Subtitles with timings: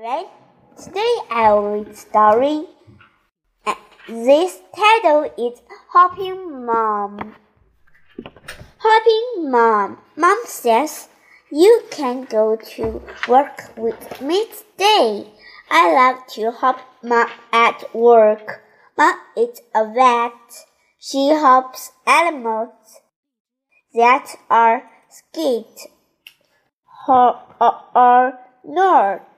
[0.00, 0.28] Right.
[0.80, 2.66] Today I will read story.
[3.66, 3.74] Uh,
[4.06, 5.60] This title is
[5.90, 7.34] Hopping Mom.
[8.78, 9.98] Hopping Mom.
[10.14, 11.08] Mom says
[11.50, 15.32] you can go to work with me today.
[15.68, 18.62] I love to help Mom at work.
[18.96, 20.38] Mom is a vet.
[21.00, 23.02] She helps animals
[23.94, 25.90] that are scared
[27.08, 29.28] or, or, or not.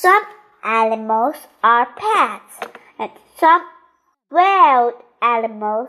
[0.00, 0.22] Some
[0.62, 3.62] animals are pets, and some
[4.30, 5.88] wild animals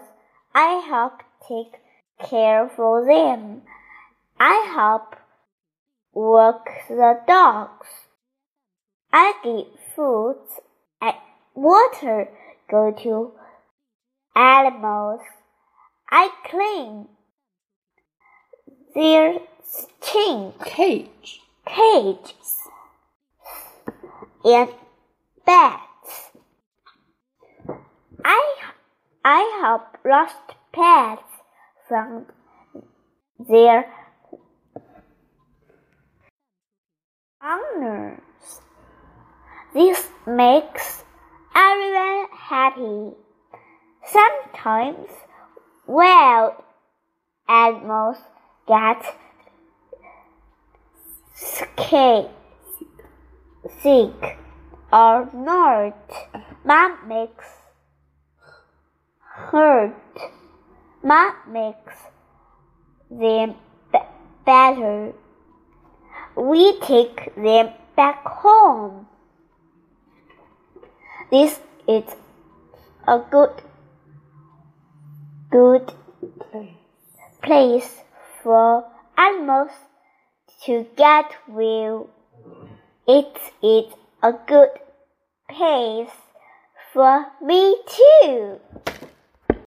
[0.56, 1.80] I help take
[2.28, 3.62] care for them.
[4.40, 5.16] I help
[6.12, 7.86] walk the dogs.
[9.14, 10.38] I give food
[11.00, 11.16] and
[11.54, 12.30] water
[12.68, 13.34] go to
[14.36, 15.22] animals.
[16.10, 17.10] I clean
[18.96, 21.42] their stink Cage.
[21.68, 22.59] cages
[24.44, 24.70] and
[25.46, 26.32] beds.
[28.24, 28.56] I
[29.24, 31.24] I help lost pets
[31.88, 32.26] from
[33.40, 33.92] their
[37.44, 38.20] owners.
[39.74, 41.04] This makes
[41.56, 43.12] everyone happy.
[44.06, 45.10] Sometimes
[45.86, 46.54] wild
[47.48, 48.18] animals
[48.68, 49.04] get
[51.34, 52.30] scared
[53.82, 54.38] sick
[54.92, 55.96] or not.
[56.64, 57.46] Mom makes
[59.20, 59.96] hurt.
[61.04, 61.96] Mom makes
[63.10, 63.56] them
[63.92, 64.00] be-
[64.46, 65.14] better.
[66.36, 69.08] We take them back home.
[71.32, 72.04] This is
[73.08, 73.62] a good,
[75.52, 75.94] good
[77.42, 78.02] place
[78.44, 78.86] for
[79.18, 79.72] animals
[80.66, 82.10] to get well.
[83.12, 83.92] It is
[84.22, 84.70] a good
[85.50, 86.14] place
[86.94, 88.60] for me too.